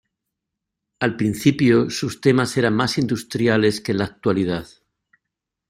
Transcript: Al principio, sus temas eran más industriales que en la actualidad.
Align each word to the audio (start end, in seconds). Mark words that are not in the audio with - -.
Al 0.99 1.15
principio, 1.15 1.91
sus 1.91 2.21
temas 2.21 2.57
eran 2.57 2.73
más 2.73 2.97
industriales 2.97 3.81
que 3.81 3.91
en 3.91 3.99
la 3.99 4.05
actualidad. 4.05 4.67